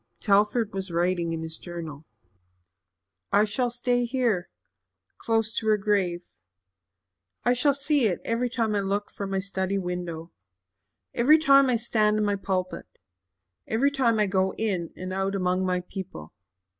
Telford 0.19 0.73
was 0.73 0.89
writing 0.89 1.31
in 1.31 1.43
his 1.43 1.59
journal. 1.59 2.07
"I 3.31 3.43
shall 3.43 3.69
stay 3.69 4.05
here 4.05 4.49
close 5.19 5.53
to 5.57 5.67
her 5.67 5.77
grave. 5.77 6.27
I 7.43 7.53
shall 7.53 7.75
see 7.75 8.07
it 8.07 8.19
every 8.25 8.49
time 8.49 8.73
I 8.73 8.79
look 8.79 9.11
from 9.11 9.29
my 9.29 9.37
study 9.39 9.77
window 9.77 10.31
every 11.13 11.37
time 11.37 11.69
I 11.69 11.75
stand 11.75 12.17
in 12.17 12.25
my 12.25 12.35
pulpit 12.35 12.87
every 13.67 13.91
time 13.91 14.17
I 14.19 14.25
go 14.25 14.55
in 14.55 14.89
and 14.97 15.13
out 15.13 15.35
among 15.35 15.67
my 15.67 15.81
people. 15.81 16.33